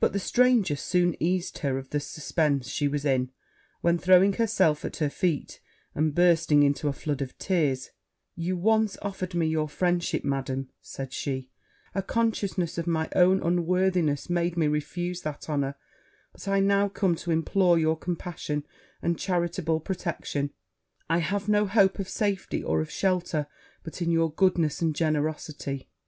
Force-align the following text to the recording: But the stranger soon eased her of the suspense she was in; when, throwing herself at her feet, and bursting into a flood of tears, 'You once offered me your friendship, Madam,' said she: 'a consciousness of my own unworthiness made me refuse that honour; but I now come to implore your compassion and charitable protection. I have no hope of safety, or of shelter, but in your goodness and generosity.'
But 0.00 0.12
the 0.12 0.18
stranger 0.18 0.76
soon 0.76 1.16
eased 1.18 1.60
her 1.60 1.78
of 1.78 1.88
the 1.88 1.98
suspense 1.98 2.68
she 2.68 2.86
was 2.88 3.06
in; 3.06 3.30
when, 3.80 3.96
throwing 3.96 4.34
herself 4.34 4.84
at 4.84 4.98
her 4.98 5.08
feet, 5.08 5.60
and 5.94 6.14
bursting 6.14 6.62
into 6.62 6.88
a 6.88 6.92
flood 6.92 7.22
of 7.22 7.38
tears, 7.38 7.88
'You 8.34 8.54
once 8.58 8.98
offered 9.00 9.34
me 9.34 9.46
your 9.46 9.66
friendship, 9.66 10.24
Madam,' 10.24 10.68
said 10.82 11.14
she: 11.14 11.48
'a 11.94 12.02
consciousness 12.02 12.76
of 12.76 12.86
my 12.86 13.08
own 13.16 13.42
unworthiness 13.42 14.28
made 14.28 14.58
me 14.58 14.66
refuse 14.68 15.22
that 15.22 15.48
honour; 15.48 15.76
but 16.32 16.46
I 16.46 16.60
now 16.60 16.90
come 16.90 17.14
to 17.14 17.30
implore 17.30 17.78
your 17.78 17.96
compassion 17.96 18.62
and 19.00 19.18
charitable 19.18 19.80
protection. 19.80 20.50
I 21.08 21.20
have 21.20 21.48
no 21.48 21.64
hope 21.66 21.98
of 21.98 22.10
safety, 22.10 22.62
or 22.62 22.82
of 22.82 22.90
shelter, 22.90 23.46
but 23.82 24.02
in 24.02 24.10
your 24.10 24.30
goodness 24.30 24.82
and 24.82 24.94
generosity.' 24.94 25.88